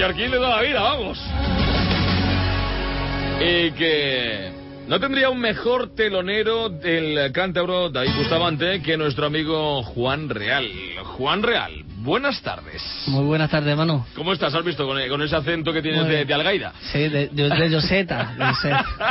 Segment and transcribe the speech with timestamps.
[0.00, 1.18] Mallorquín le da la vida, vamos.
[3.38, 4.50] Y que
[4.88, 10.66] no tendría un mejor telonero del cántabro David Bustamante que nuestro amigo Juan Real.
[11.04, 12.82] Juan Real, buenas tardes.
[13.06, 14.04] Muy buenas tardes, Manu.
[14.14, 14.54] ¿Cómo estás?
[14.54, 16.72] ¿Has visto con, con ese acento que tienes de, de Algaida?
[16.92, 18.34] Sí, de, de, de Yoseta.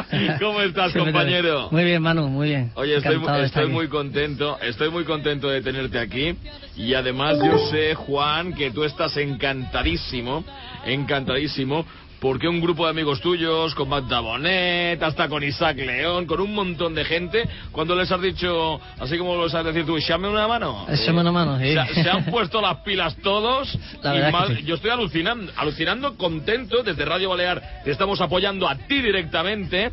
[0.40, 1.70] ¿Cómo estás, compañero?
[1.72, 2.72] Muy bien, Manu, muy bien.
[2.76, 6.36] Oye, estoy, Encantado estoy muy contento, estoy muy contento de tenerte aquí.
[6.76, 10.44] Y además yo sé, Juan, que tú estás encantadísimo,
[10.86, 11.86] encantadísimo,
[12.20, 16.54] porque un grupo de amigos tuyos, con Magda Bonet, hasta con Isaac León, con un
[16.54, 20.86] montón de gente, cuando les has dicho, así como lo sabes decir tú, una mano.
[21.08, 21.76] Una mano, sí.
[21.94, 23.78] Se, se han puesto las pilas todos.
[24.04, 24.16] La
[24.50, 24.64] y sí.
[24.64, 26.84] Yo estoy alucinando, alucinando, contento.
[26.84, 29.92] Desde Radio Balear te estamos apoyando a ti directamente.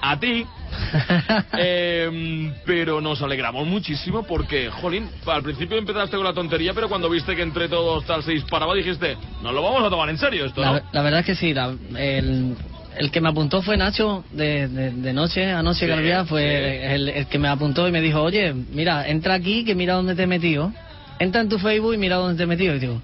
[0.00, 0.46] A ti,
[1.58, 7.08] Eh, pero nos alegramos muchísimo porque, jolín, al principio empezaste con la tontería, pero cuando
[7.10, 10.44] viste que entre todos tal se disparaba, dijiste, no lo vamos a tomar en serio
[10.46, 10.74] esto, ¿no?
[10.74, 12.56] La, la verdad es que sí, la- el,
[12.96, 16.42] el que me apuntó fue Nacho de, de, de noche, anoche Sí, que había, fue
[16.42, 16.94] sí.
[16.94, 20.14] el, el que me apuntó y me dijo, oye, mira, entra aquí que mira dónde
[20.14, 20.72] te he metido.
[21.18, 22.74] Entra en tu Facebook y mira dónde te he metido.
[22.76, 23.00] Y digo,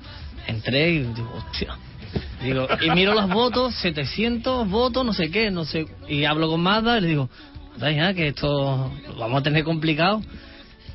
[0.47, 1.75] entré y digo, hostia.
[2.45, 5.87] Digo, y miro los votos, 700 votos, no sé qué, no sé.
[6.09, 7.31] Y hablo con Mazda y le digo,
[7.75, 10.21] "Anda, hija, que esto lo vamos a tener complicado.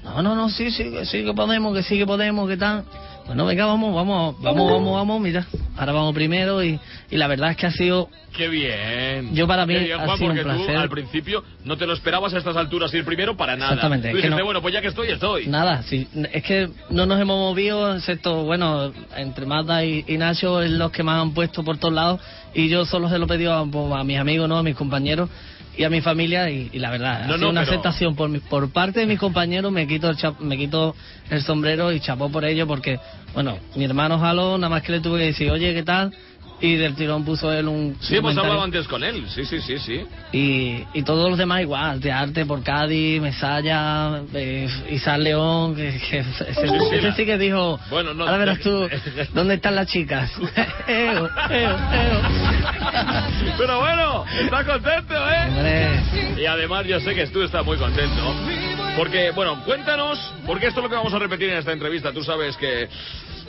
[0.04, 2.84] No, no, no, sí, sí, sí que podemos, que sí que podemos, que tal.
[3.28, 5.46] Bueno, venga, vamos, vamos, vamos, vamos, vamos, mira.
[5.78, 6.80] Ahora vamos primero y,
[7.12, 9.36] y la verdad es que ha sido ¡Qué bien!
[9.36, 10.76] Yo para mí ha sido un tú placer.
[10.78, 13.74] al principio no te lo esperabas a estas alturas ir primero para nada.
[13.74, 15.46] Exactamente, Tú dijiste, no- bueno, pues ya que estoy, estoy.
[15.46, 20.64] Nada, sí, es que no nos hemos movido, excepto, bueno, entre Mazda y, y Nacho
[20.64, 22.22] es los que más han puesto por todos lados
[22.56, 24.58] y yo solo se lo he pedido a, pues, a mis amigos, ¿no?
[24.58, 25.30] a mis compañeros
[25.80, 28.14] y a mi familia y, y la verdad, No, ha sido no, una pero- aceptación
[28.14, 30.94] por, mi- por parte de mis compañeros, me quito, el chap- me quito
[31.30, 33.00] el sombrero y chapó por ello porque,
[33.34, 36.14] bueno, mi hermano Jalo, nada más que le tuve que decir, oye, ¿qué tal?
[36.62, 37.96] Y del tirón puso él un...
[38.02, 38.42] Sí, hemos comentario.
[38.52, 39.26] hablado antes con él.
[39.30, 40.06] Sí, sí, sí, sí.
[40.34, 45.98] Y, y todos los demás igual, de arte por Cádiz, Mesalla, eh, Isaac León, que,
[46.10, 46.50] que ese,
[46.98, 48.90] ese sí que dijo, Bueno, no- ahora verás tú,
[49.34, 50.30] ¿dónde están las chicas?
[50.88, 52.22] Eo, eo, eo.
[53.58, 55.46] Pero bueno, estás contento, ¿eh?
[55.48, 58.34] Hombre, Y además yo sé que tú estás muy contento.
[58.98, 62.12] Porque, bueno, cuéntanos, porque esto es lo que vamos a repetir en esta entrevista.
[62.12, 62.90] Tú sabes que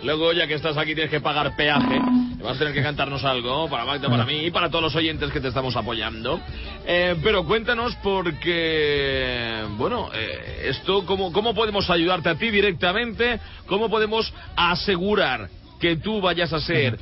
[0.03, 2.01] luego, ya que estás aquí, tienes que pagar peaje.
[2.43, 5.31] Vas a tener que cantarnos algo para Magda, para mí y para todos los oyentes
[5.31, 6.41] que te estamos apoyando.
[6.87, 13.41] Eh, pero cuéntanos porque, bueno, eh, esto, ¿cómo, ¿cómo podemos ayudarte a ti directamente?
[13.67, 15.49] ¿Cómo podemos asegurar
[15.81, 16.99] que tú vayas a ser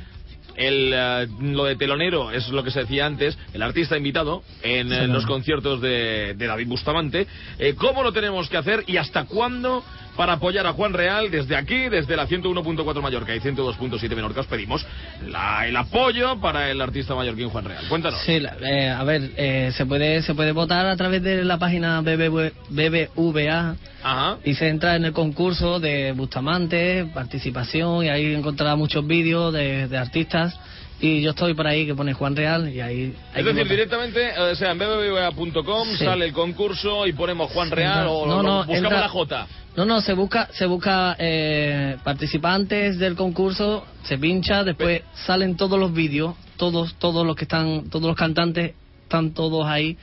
[0.59, 4.91] el, eh, lo de telonero es lo que se decía antes, el artista invitado en
[4.91, 7.27] eh, los conciertos de, de David Bustamante.
[7.57, 9.83] Eh, ¿Cómo lo tenemos que hacer y hasta cuándo
[10.19, 14.41] para apoyar a Juan Real desde aquí, desde la 101.4 Mallorca y 102.7 Menorca?
[14.41, 14.85] Os pedimos
[15.25, 17.85] la- el apoyo para el artista mallorquín Juan Real.
[17.87, 18.19] Cuéntanos.
[18.25, 21.57] sí, la- eh, a ver, eh, se puede se puede votar a través de la
[21.57, 24.37] página BBV BBVA Ajá.
[24.43, 29.87] y se entra en el concurso de Bustamante, participación, y ahí encontrará muchos vídeos de,
[29.87, 30.53] de artistas.
[31.01, 33.15] Y yo estoy por ahí que pone Juan Real, y ahí.
[33.33, 33.69] Es decir, votar.
[33.69, 36.03] directamente, eh, o sea, en bbva.com Sí.
[36.03, 39.47] sale el concurso y ponemos Juan Real o No, no, buscamos entra- la J.
[39.79, 45.79] No, no, se busca, se busca eh, participantes del concurso, se pincha, después salen todos
[45.79, 48.73] los vídeos, todos, todos los que están, todos los cantantes
[49.03, 49.97] están todos ahí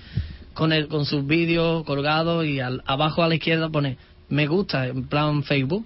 [0.55, 3.99] con el, con sus vídeos colgados y al- abajo a la izquierda pone
[4.31, 5.85] me gusta en plan Facebook,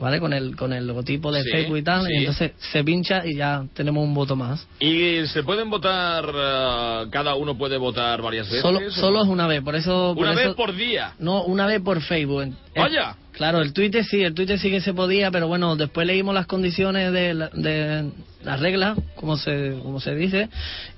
[0.00, 0.20] ¿vale?
[0.20, 2.12] Con el, con el logotipo de Sí, Facebook y tal, sí.
[2.12, 4.66] y entonces se pincha y ya tenemos un voto más.
[4.80, 8.62] ¿Y se pueden votar, eh, cada uno puede votar varias veces?
[8.62, 10.12] Solo, solo es una vez, por eso.
[10.14, 11.12] por Una vez eso- por día.
[11.18, 12.54] No, una vez por Facebook.
[12.76, 13.16] Vaya.
[13.38, 16.46] Claro, el Twitter sí, el Twitter sí que se podía, pero bueno, después leímos las
[16.46, 18.10] condiciones de, la- de
[18.44, 20.48] las reglas, como se, como se dice,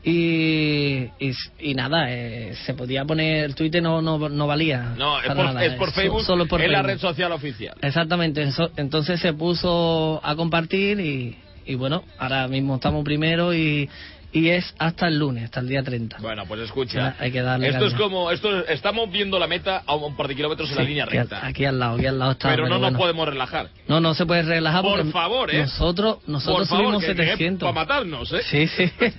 [0.02, 4.94] y, y, y nada, eh, se podía poner, el Twitter no, no, no valía.
[4.96, 7.30] No, es por, nada, es por eh, Facebook, so- solo por es la red social
[7.32, 7.76] oficial.
[7.82, 13.88] Exactamente, eso- entonces se puso a compartir y, y bueno, ahora mismo estamos primero y,
[14.32, 16.18] y es hasta el lunes, hasta el día 30.
[16.20, 17.16] Bueno, pues escucha.
[17.18, 20.36] Hay que darle esto es como, esto estamos viendo la meta a un par de
[20.36, 21.44] kilómetros en la línea recta.
[21.46, 22.48] Aquí al lado, aquí al lado está.
[22.48, 23.68] pero no nos podemos relajar.
[23.88, 25.62] No, no se puede relajar Por favor, ¿eh?
[25.62, 27.60] Nosotros, nosotros Por favor, subimos que, 700.
[27.60, 28.40] para matarnos, ¿eh?
[28.48, 28.90] Sí, sí.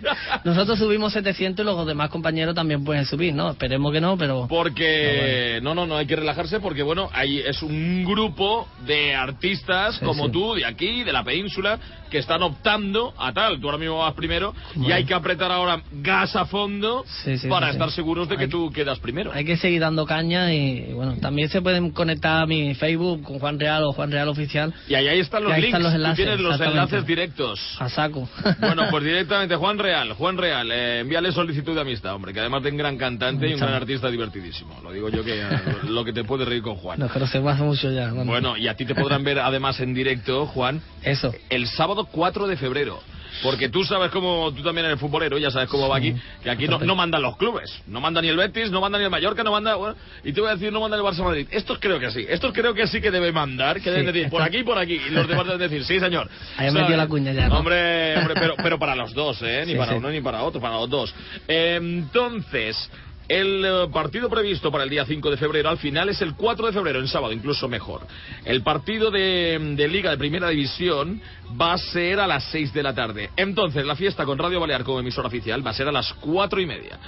[0.43, 3.51] Nosotros subimos 700 y los demás compañeros también pueden subir, ¿no?
[3.51, 4.47] Esperemos que no, pero...
[4.47, 9.95] Porque no, no, no hay que relajarse porque bueno, ahí es un grupo de artistas
[9.95, 10.31] Sí, como sí.
[10.31, 11.79] tú de aquí, de la península,
[12.09, 13.59] que están optando a tal.
[13.59, 14.95] Tú ahora mismo vas primero y Bueno.
[15.01, 18.43] Hay que apretar ahora gas a fondo Sí, sí, para sí, estar seguros de que
[18.43, 19.31] Hay- tú quedas primero.
[19.33, 23.39] Hay que seguir dando caña y, bueno, también se pueden conectar a mi Facebook con
[23.39, 25.91] Juan Real o Juan Real Oficial Y ahí, ahí están los ahí links, están los
[25.91, 27.59] tú enlaces, tienes los enlaces directos.
[27.79, 28.27] a saco.
[28.59, 32.63] Bueno, pues directamente Juan Real, Juan Real, eh, envíale solicitud de amistad, hombre, que además
[32.63, 34.79] de un gran cantante y un Muchas gran artista divertidísimo.
[34.83, 35.47] Lo digo yo que eh,
[35.87, 36.99] lo que te puede reír con Juan.
[36.99, 38.09] No, pero se me hace mucho ya.
[38.11, 38.25] bueno.
[38.31, 41.33] Bueno, y a ti te podrán ver además en directo, Juan, Eso.
[41.49, 42.99] el sábado 4 de febrero.
[43.43, 46.13] Porque tú sabes cómo, tú también eres futbolero, ya sabes cómo va aquí,
[46.43, 47.81] que aquí no, no mandan los clubes.
[47.87, 49.75] No manda ni el Betis, no manda ni el Mallorca, no manda...
[49.75, 51.47] bueno, y te voy a decir, no manda el Barça Madrid.
[51.51, 52.25] Estos creo que sí.
[52.27, 54.99] Estos creo que sí que debe mandar, que deben decir, por aquí por aquí.
[55.07, 56.29] Y los demás deben decir, sí, señor.
[56.57, 57.59] Ahí metido la cuña ya, ¿no?
[57.59, 59.63] Hombre, hombre, pero, pero para los dos, ¿eh?
[59.65, 59.97] Ni Sí, para sí.
[59.97, 61.13] uno ni para otro, para los dos.
[61.47, 62.89] Eh, entonces...
[63.27, 66.67] El eh, partido previsto para el día 5 de febrero al final es el 4
[66.67, 68.05] de febrero, en sábado, incluso mejor.
[68.43, 71.21] El partido de, de Liga de Primera División
[71.59, 73.29] va a ser a las 6 de la tarde.
[73.35, 76.61] Entonces, la fiesta con Radio Balear como emisora oficial va a ser a las 4
[76.61, 76.99] y media.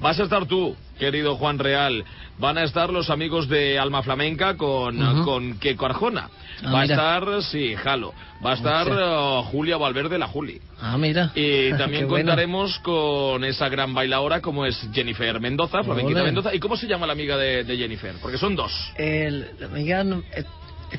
[0.00, 2.04] Vas a estar tú, querido Juan Real.
[2.38, 5.24] Van a estar los amigos de Alma Flamenca con, Ujú.
[5.24, 6.28] con Keiko Arjona.
[6.62, 8.12] Ah, va a estar, sí, Jalo.
[8.44, 10.60] Va a estar eh, Julia Valverde, la Juli.
[10.80, 11.32] Ah, mira.
[11.34, 12.26] Y también bueno.
[12.26, 16.22] contaremos con esa gran bailaora como es Jennifer Mendoza, Flamenquita.
[16.22, 16.54] Mendoza.
[16.54, 18.14] ¿Y cómo se llama la amiga de, de Jennifer?
[18.20, 18.72] Porque son dos.
[18.96, 20.04] El, la amiga...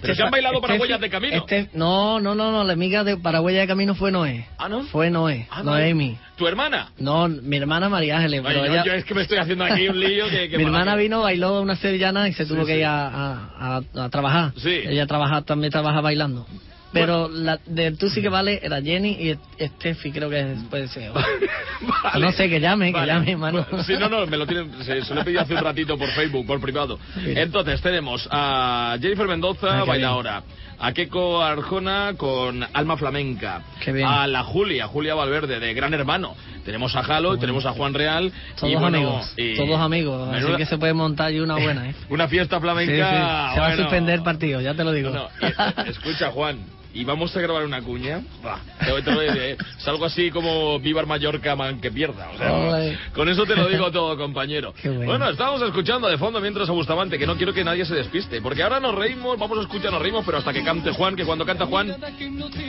[0.01, 1.36] Pero se han bailado para huellas de camino.
[1.38, 4.45] este- no, no, no, no, la amiga de para huellas de camino fue Noé.
[4.57, 4.84] ¿Ah, no?
[4.84, 5.72] Fue Noé, Ah, no.
[5.72, 6.18] Noemi.
[6.36, 6.89] ¿Tu hermana?
[7.00, 9.63] No, mi hermana María Ángeles, Ay, pero yo, ella- yo es que me estoy haciendo
[9.66, 10.50] aquí un lío que...
[10.50, 13.78] que mi hermana vino, bailó una sevillana y se tuvo Sí, que ir a, a-
[13.95, 14.51] a- a trabajar.
[14.57, 14.69] Sí.
[14.86, 16.45] Ella trabaja, también trabaja bailando.
[16.94, 19.38] Pero la de tú sí que vale era Jenny y
[19.68, 21.12] Steffi, creo que es- puede ser.
[22.04, 22.25] Vale.
[22.25, 23.66] No sé, que llame, que llame, hermano.
[23.69, 25.98] Bueno, Sí, no, no, me lo tienen, se, se lo he pedido hace un ratito
[25.98, 26.98] por Facebook, por privado.
[27.24, 30.44] Entonces tenemos a Jennifer Mendoza, Ah, qué bailaora,
[30.80, 34.07] a Keiko Arjona con Alma Flamenca, Qué bien.
[34.07, 36.36] a la Julia, Julia Valverde de Gran Hermano,
[36.68, 38.30] tenemos a Jalo tenemos a Juan Real.
[38.60, 40.30] Todos y bueno, amigos, y- todos amigos.
[40.30, 41.96] Menuda- Así que se puede montar y una buena, ¿eh?
[42.10, 42.62] Una fiesta Sí, sí.
[42.62, 43.54] flamenca.
[43.54, 45.10] Se va a suspender el partido, ya te lo digo.
[45.12, 46.60] No, y- escucha, Juan,
[46.99, 48.21] y vamos a grabar una cuña.
[48.44, 52.29] Bah, te- te eh, es algo así como Vivar Mallorca, man que pierda.
[52.33, 54.73] O sea, con eso te lo digo todo, compañero.
[54.81, 55.29] Qué bueno.
[55.29, 58.63] estábamos escuchando de fondo mientras a Bustamante, que no quiero que nadie se despiste, porque
[58.63, 61.45] ahora nos reímos, vamos a escuchar, nos reímos, pero hasta que cante Juan, que cuando
[61.45, 61.95] canta Juan,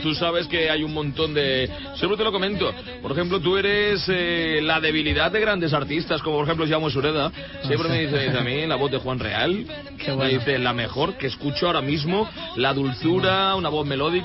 [0.03, 1.71] tú sabes que hay un montón de...
[1.97, 2.73] Siempre te lo comento.
[3.03, 7.33] Por ejemplo, tú eres eh, la debilidad de grandes artistas, como por ejemplo Jaume Sureda.
[7.65, 9.65] Siempre me dice, dice a mí la voz de Juan Real.
[9.99, 10.31] Qué Me bueno.
[10.39, 14.18] dice, la mejor que escucho ahora mismo, la dulzura, una voz melódica.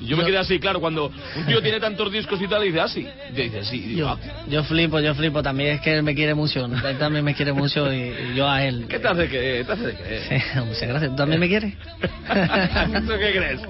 [0.00, 2.62] Y yo, me Yo- quedé así, claro, cuando un tío tiene tantos discos y tal,
[2.64, 3.06] dice así.
[3.30, 4.18] Y dice, sí, y digo, Yo, "Ah,
[4.48, 5.44] yo flipo, yo flipo.
[5.44, 6.66] También es que él me quiere mucho.
[6.66, 6.76] ¿no?
[6.88, 8.86] Él también me quiere mucho y, y yo a él.
[8.88, 10.22] ¿qué te hace que te hace de creer?
[10.52, 11.10] Sí, muchas gracias.
[11.12, 11.74] ¿Tú también me quieres?
[12.02, 13.60] ¿Tú qué crees?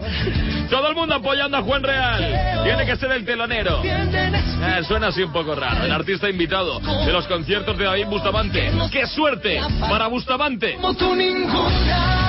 [0.71, 2.63] Todo el mundo apoyando a Juan Real.
[2.65, 3.83] Tiene que ser el telonero.
[3.85, 5.85] Eh, suena así un poco raro.
[5.85, 8.71] El artista invitado de los conciertos de David Bustamante.
[8.91, 10.77] ¡Qué suerte para Bustamante!
[10.77, 12.22] Como tú ninguna,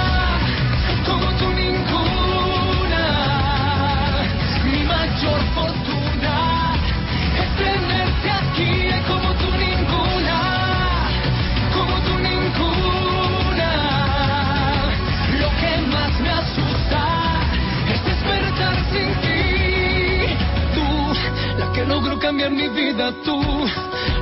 [21.93, 23.39] logró cambiar mi vida, tú,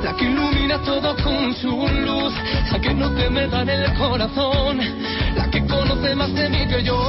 [0.04, 1.72] la que ilumina todo con su
[2.06, 2.34] luz,
[2.70, 4.78] la que no teme dar el corazón,
[5.38, 7.00] la que conoce más de mí que yo.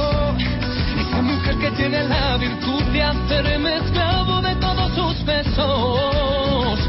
[1.01, 6.79] Esa mujer que tiene la virtud de hacerme esclavo de todos sus besos.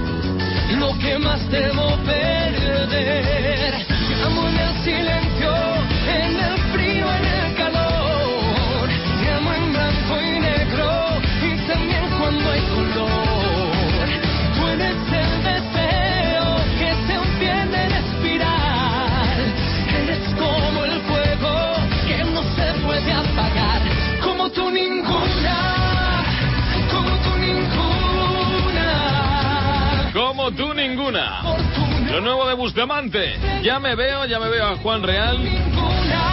[0.79, 3.73] Lo que más temo perder.
[4.07, 5.34] Te amo en el silencio,
[31.05, 31.43] Fortuna
[32.11, 33.35] Lo nuevo de Bustamante.
[33.63, 35.37] Ya me veo, ya me veo a Juan Real.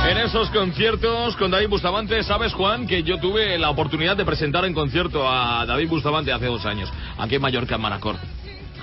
[0.09, 4.63] En esos conciertos con David Bustamante, ¿sabes, Juan, que yo tuve la oportunidad de presentar
[4.63, 8.15] en concierto a David Bustamante hace dos años, aquí en Mallorca, en Manacor?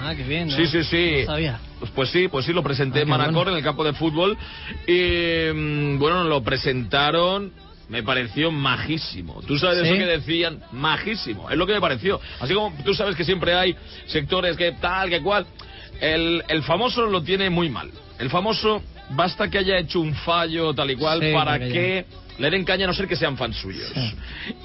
[0.03, 0.49] Ah, qué bien.
[0.49, 0.57] ¿no?
[0.57, 1.15] Sí, sí, sí.
[1.27, 1.59] No sabía.
[1.79, 3.51] Pues, pues sí, pues sí, lo presenté Ah, en Manacor, bueno.
[3.53, 4.37] en el campo de fútbol.
[4.87, 7.51] Y mm, bueno, lo presentaron.
[7.89, 9.41] Me pareció majísimo.
[9.47, 9.89] Tú sabes ¿Sí?
[9.89, 11.49] eso que decían, majísimo.
[11.49, 12.21] Es lo que me pareció.
[12.39, 13.75] Así como tú sabes que siempre hay
[14.07, 15.47] sectores que tal, que cual.
[16.01, 17.91] El, el famoso lo tiene muy mal.
[18.19, 22.05] El famoso basta que haya hecho un fallo tal y cual Sí, para que
[22.39, 23.91] le den caña a no ser que sean fans suyos.
[23.95, 24.15] Sí.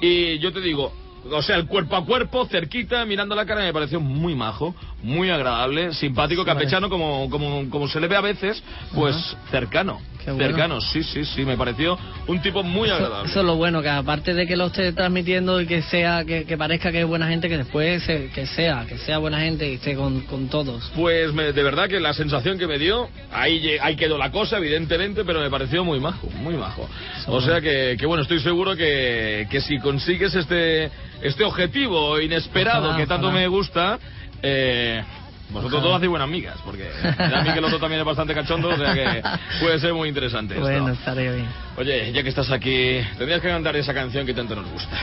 [0.00, 0.92] Y yo te digo,
[1.30, 5.30] o sea, el cuerpo a cuerpo, cerquita, mirando la cara, me pareció muy majo, muy
[5.30, 8.62] agradable, simpático, campechano, como, como, como se le ve a veces,
[8.94, 9.14] pues
[9.50, 10.00] cercano.
[10.26, 10.38] Bueno.
[10.42, 13.28] Cercano, sí, sí, sí, me pareció un tipo muy Eso, agradable.
[13.30, 16.46] eso es lo bueno, que aparte de que lo esté transmitiendo y que sea, que,
[16.46, 19.70] que parezca que es buena gente, que después se- que sea, que sea buena gente
[19.70, 20.90] y esté con, con todos.
[20.96, 24.56] Pues me- de verdad que la sensación que me dio, ahí, ahí quedó la cosa,
[24.56, 26.88] evidentemente, pero me pareció muy majo, muy majo.
[27.26, 32.84] O sea que, que bueno, estoy seguro que, que si consigues este, este objetivo inesperado
[32.88, 33.40] Ojalá, que tanto ojalá.
[33.42, 33.98] me gusta,
[34.42, 35.02] eh,
[35.50, 35.82] vosotros Ojalá.
[35.82, 36.88] todos hacéis buenas migas, porque
[37.18, 39.22] a mí que el otro también es bastante cachondo, o sea que
[39.60, 40.64] puede ser muy interesante esto.
[40.66, 41.46] Bueno, estaré bien.
[41.76, 44.96] Oye, ya que estás aquí, tendrías que cantar esa canción que tanto nos gusta.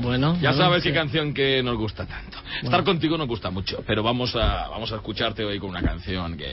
[0.00, 0.38] Bueno.
[0.40, 2.38] Ya sabes qué canción que nos gusta tanto.
[2.62, 6.36] Estar contigo nos gusta mucho, pero vamos a, vamos a escucharte hoy con una canción
[6.36, 6.46] que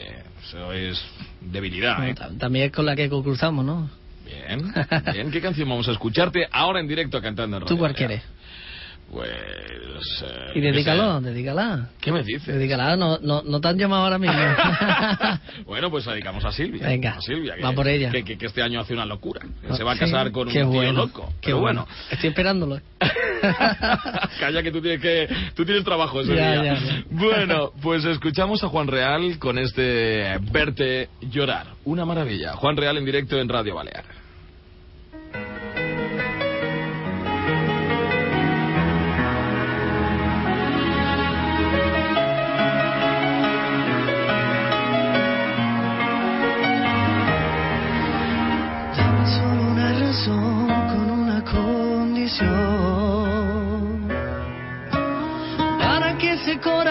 [0.48, 1.02] eso es
[1.40, 1.98] debilidad.
[1.98, 2.16] Bueno, ¿eh?
[2.16, 3.90] ta- También es con la que concursamos, ¿no?
[4.26, 4.74] Bien,
[5.14, 5.30] bien.
[5.32, 8.24] ¿Qué canción vamos a escucharte ahora en directo cantando en ¿Tú cuál quieres?
[9.12, 9.30] Pues...
[10.24, 11.90] eh, Y dedícalo, dedícala.
[12.02, 12.48] ¿Qué me dices?
[12.48, 14.36] Dedícala, no, no, no te han llamado ahora mismo.
[15.66, 16.88] bueno, pues la dedicamos a Silvia.
[16.88, 18.12] Venga, a Silvia, que, va por ella.
[18.12, 19.42] Que, que- este año hace una locura.
[19.66, 21.32] que se va a Sí, casar con un tío bueno, loco.
[21.42, 21.88] Qué bueno.
[22.12, 22.80] Estoy esperándolo.
[24.40, 26.74] Calla que tú tienes que tú tienes trabajo ese Ya, día.
[26.74, 27.04] ya, ya.
[27.10, 31.68] Bueno, pues escuchamos a Juan Real con este Verte llorar.
[31.86, 32.54] Una maravilla.
[32.54, 34.04] Juan Real en directo en Radio Balear.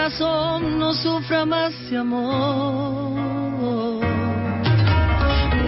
[0.05, 3.19] Corazón no sufra más de amor.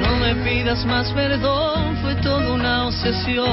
[0.01, 3.47] No me pidas más perdón, fue toda una obsesión.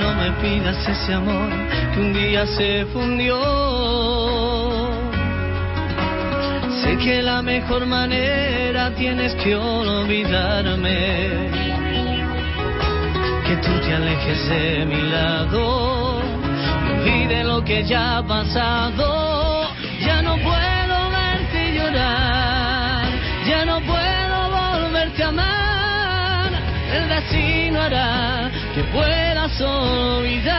[0.00, 1.50] No me pidas ese amor
[1.92, 3.38] que un día se fundió.
[6.80, 11.50] Sé que la mejor manera tienes que olvidarme.
[13.46, 15.91] Que tú te alejes de mi lado.
[17.72, 19.66] Que ya ha pasado.
[20.06, 23.06] Ya no puedo verte llorar.
[23.48, 26.50] Ya no puedo volverte a amar.
[26.94, 30.52] El destino hará que puedas olvidar.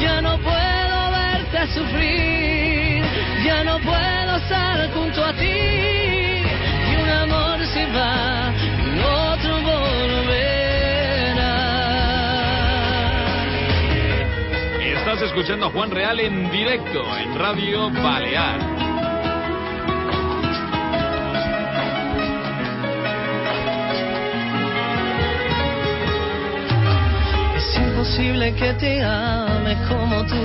[0.00, 2.27] Ya no puedo verte sufrir,
[15.38, 18.58] escuchando a Juan Real en directo en Radio Balear.
[27.56, 30.42] Es imposible que te ame como tú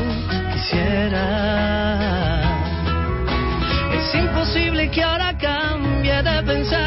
[0.53, 2.45] quisieras.
[3.97, 6.82] Es imposible que ahora cambie de pensar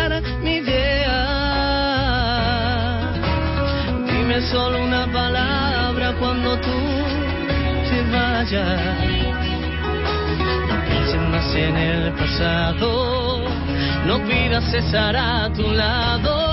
[8.46, 8.80] vayas.
[10.68, 13.40] No pienses más en el pasado.
[14.06, 16.45] No pidas estar a tu lado.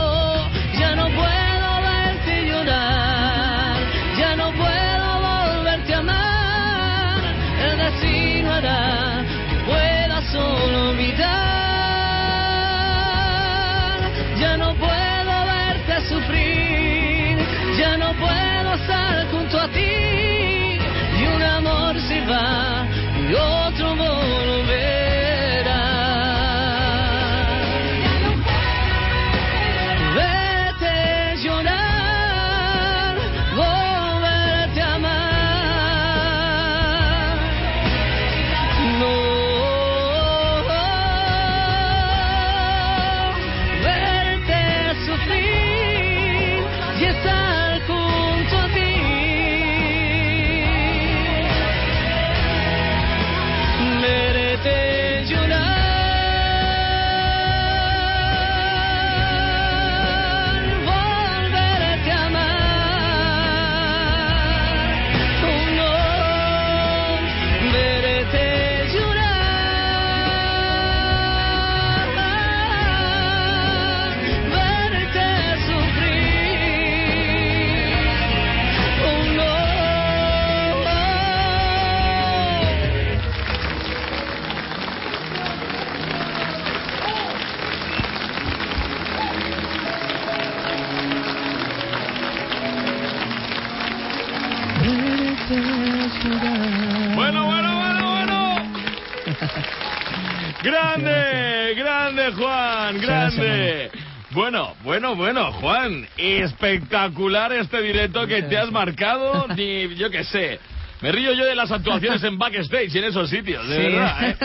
[102.37, 103.91] Juan, grande.
[104.31, 110.59] Bueno, bueno, bueno, Juan, espectacular este directo que te has marcado, ni yo qué sé.
[111.01, 113.81] Me río yo de las actuaciones en backstage y en esos sitios, de Sí.
[113.83, 114.35] verdad, ¿eh?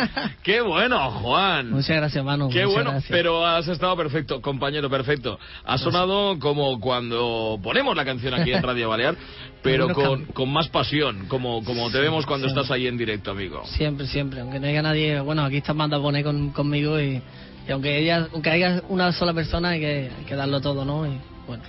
[0.43, 1.71] Qué bueno, Juan.
[1.71, 2.49] Muchas gracias, Manu.
[2.51, 3.11] Qué muchas bueno, gracias.
[3.13, 5.39] pero has estado perfecto, compañero, perfecto.
[5.65, 9.15] Has sonado como cuando ponemos la canción aquí en Radio Balear,
[9.63, 13.63] pero con, con más pasión, como, como te vemos cuando estás ahí en directo, amigo.
[13.67, 14.41] Siempre, siempre.
[14.41, 17.23] Aunque no haya nadie, bueno, aquí está Manda Bonet con, conmigo y,
[17.69, 21.07] y aunque ella, aunque haya una sola persona hay que, hay que darlo todo, ¿no?
[21.07, 21.63] Y bueno,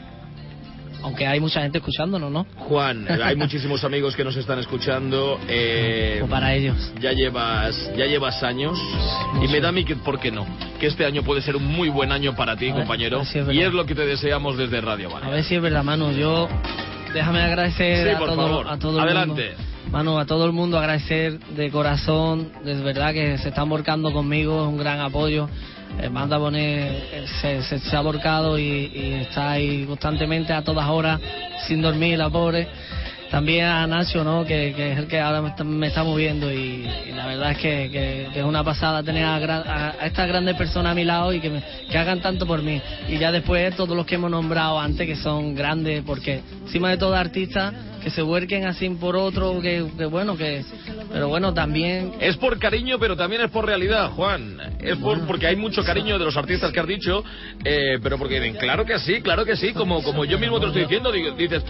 [1.01, 2.45] aunque hay mucha gente escuchándonos, ¿no?
[2.57, 5.39] Juan, hay muchísimos amigos que nos están escuchando.
[5.47, 6.75] eh, O para ellos.
[6.99, 8.77] ya llevas ya llevas años
[9.41, 10.45] y me da a mí que por qué no
[10.79, 13.39] que este año puede ser un muy buen año para ti A compañero a si
[13.39, 15.31] es y es lo que te deseamos desde Radio A Balear.
[15.33, 16.11] ver si es verdad, Manu.
[16.11, 16.47] Yo,
[17.13, 18.67] déjame agradecer Sí, a, por todo, favor.
[18.69, 19.49] a todo el Adelante.
[19.55, 19.63] mundo.
[19.91, 24.61] Manu, a todo el mundo agradecer de corazón, de verdad que se están volcando conmigo,
[24.61, 25.49] es un gran apoyo.
[25.97, 30.61] Eh, Manda Bonet eh, se, se, se ha volcado y, y está ahí constantemente a
[30.61, 31.19] todas horas,
[31.67, 32.67] sin dormir, la pobre.
[33.31, 34.43] También a Nacho, ¿no?
[34.43, 37.51] Que, que es el que ahora me está, me está moviendo y, y la verdad
[37.51, 40.93] es que, que- que es una pasada tener a, gran- a- a estas grandes personas
[40.93, 42.81] a mi lado y que, me- que hagan tanto por mí.
[43.07, 46.97] Y ya después todos los que hemos nombrado antes que son grandes, porque encima de
[46.97, 50.63] todo artistas que se vuelquen así por otro, que, que bueno, que...
[51.11, 52.13] Pero bueno, también...
[52.19, 54.57] Es por cariño, pero también es por realidad, Juan.
[54.79, 57.23] Es por, porque hay mucho cariño de los artistas que has dicho,
[57.63, 60.67] eh, pero porque dicen, claro que sí, claro que sí, como, como yo mismo te
[60.67, 61.61] lo estoy diciendo, dices,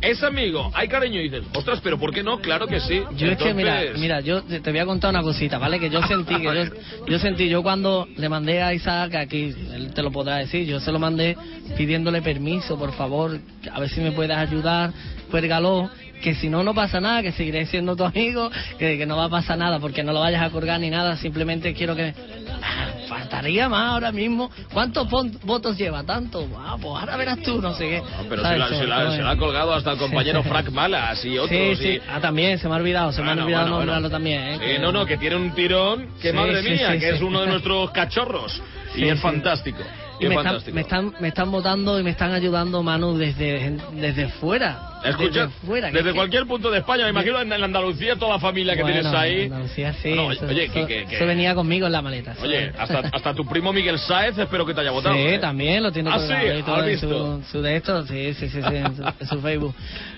[0.00, 2.38] es amigo, hay cariño, y dices, ostras, pero ¿por qué no?
[2.40, 3.02] Claro que sí.
[3.16, 5.80] Yo es que, mira, mira, yo te voy a contar una cosita, ¿vale?
[5.80, 6.64] Que yo sentí, que yo,
[7.06, 10.80] yo sentí, yo cuando le mandé a Isaac, aquí él te lo podrá decir, yo
[10.80, 11.36] se lo mandé
[11.76, 13.38] pidiéndole permiso, por favor,
[13.72, 14.92] a ver si me puedes ayudar,
[15.30, 15.90] cuérgalo,
[16.22, 19.24] que si no, no pasa nada, que seguiré siendo tu amigo, que, que no va
[19.24, 22.14] a pasar nada, porque no lo vayas a colgar ni nada, simplemente quiero que...
[22.62, 24.50] Ah, faltaría más ahora mismo.
[24.72, 25.08] ¿Cuántos
[25.42, 26.02] votos lleva?
[26.04, 26.46] ¿Tanto?
[26.56, 27.98] Ah, pues ahora verás tú, no sé qué.
[28.00, 30.42] No, pero se la, se, la, Sobre se todo la ha colgado hasta el compañero
[30.42, 31.78] Frank Malas y otros.
[31.78, 32.00] Sí, y-.
[32.08, 33.78] Ah, también, se me ha olvidado, se me ha olvidado bueno, bueno.
[33.78, 34.58] nombrarlo también, ¿eh?
[34.58, 37.90] Que- no, no, que tiene un tirón, que madre mía, que es uno de nuestros
[37.90, 38.60] cachorros.
[38.96, 39.78] y es fantástico.
[40.20, 44.28] Y me están, me, están, me están votando y me están ayudando, Manu, desde, desde
[44.28, 44.87] fuera.
[45.04, 45.86] Escucha, desde fuera.
[45.88, 48.76] desde es que- cualquier punto de España, me imagino en Bueno, Andalucía toda la familia
[48.76, 49.44] que tienes ahí.
[49.44, 50.12] Andalucía, sí.
[50.12, 52.34] No, eso, oye, que- eso- que- que- eso venía conmigo en la maleta.
[52.42, 55.14] Oye, hasta, hasta tu primo Miguel Sáez espero que te haya votado.
[55.14, 55.38] Sí, ¿eh?
[55.38, 56.32] también lo tiene ¿Ah, sí?
[56.32, 59.26] ahí todo ¿Has en su, su de esto, sí, sí, sí, sí, en, su, en
[59.28, 59.74] su Facebook.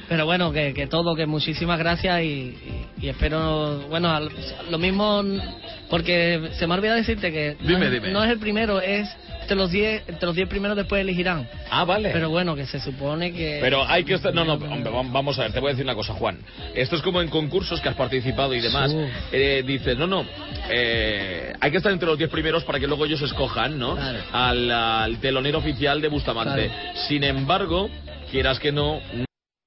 [0.09, 4.31] Pero bueno, que, que todo, que muchísimas gracias y, y- y espero, bueno, al-
[4.71, 5.23] lo mismo,
[5.89, 8.11] porque se me ha olvidado decirte que no, Dime, es, dime.
[8.11, 9.09] no es el primero, es
[9.43, 11.49] entre los 10 entre los 10 primeros después elegirán.
[11.71, 12.11] Ah, vale.
[12.13, 13.59] Pero bueno, que se supone que...
[13.61, 14.33] Pero hay que estar...
[14.35, 16.39] No, no, hombre, vam- vamos a ver, te voy a decir una cosa, Juan.
[16.75, 18.95] Esto es como en concursos que has participado y demás.
[19.33, 20.25] Eh, dices, no, no,
[20.71, 23.97] eh, hay que estar entre los 10 primeros para que luego ellos escojan, ¿no?
[23.97, 24.19] Claro.
[24.33, 26.69] Al, al telonero oficial de Bustamante.
[26.69, 26.99] Claro.
[27.09, 27.91] Sin embargo,
[28.31, 29.01] quieras que no,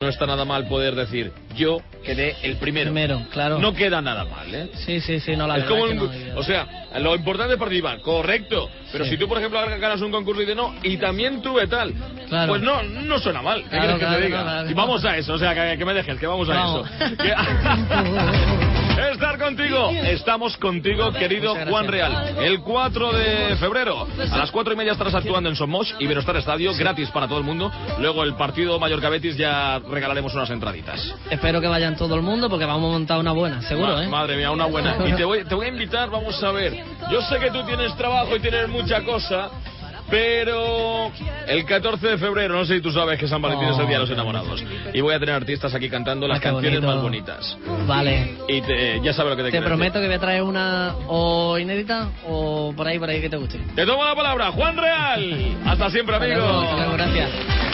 [0.03, 2.91] no está nada mal poder decir, yo quedé el primero.
[2.91, 3.59] Primero, claro.
[3.59, 4.69] No queda nada mal, ¿eh?
[4.85, 6.67] Sí, sí, sí, no la es como que un- no, o sea,
[6.99, 8.69] lo importante es participar, correcto.
[8.91, 9.11] Pero Sí.
[9.11, 11.93] si tú, por ejemplo, ganas un concurso y dices no, y también tuve tal,
[12.29, 12.49] Claro.
[12.49, 13.63] pues no, no suena mal.
[13.63, 14.65] ¿Qué Claro, quieres que te diga?
[14.69, 16.83] Y vamos a eso, o sea, que, que me dejes, que vamos a eso.
[18.97, 21.55] Estar contigo, estamos contigo, querido.
[21.69, 22.35] Juan Real.
[22.39, 26.73] El 4 de febrero, a las 4 y media estarás actuando en Somos, Iberostar Estadio,
[26.75, 27.71] gratis para todo el mundo.
[27.99, 31.13] Luego el partido Mallorca Betis ya regalaremos unas entraditas.
[31.29, 34.07] Espero que vayan todo el mundo porque vamos a montar una buena, seguro, Ma- ¿eh?
[34.07, 34.95] Madre mía, una buena.
[35.05, 36.73] Y te voy, te voy a invitar, vamos a ver.
[37.11, 39.49] Yo sé que tú tienes trabajo y tienes mucha cosa,
[40.13, 41.11] pero
[41.47, 43.95] el 14 de febrero, no sé si tú sabes que San Valentín es el Día
[43.95, 44.63] de los Enamorados.
[44.93, 46.87] Y voy a tener artistas aquí cantando las Ah, canciones bonito.
[46.93, 47.57] más bonitas.
[47.87, 48.33] Vale.
[48.47, 51.57] Y te- ya sabes lo que te, Te prometo que voy a traer una o
[51.57, 53.57] inédita o por ahí, por ahí que te guste.
[53.57, 53.73] decir.
[53.75, 55.57] Te tomo la palabra, Juan Real.
[55.65, 56.93] Hasta siempre, Hasta luego, hasta luego, amigo.
[56.93, 57.72] gracias.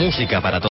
[0.00, 0.68] Música para todos.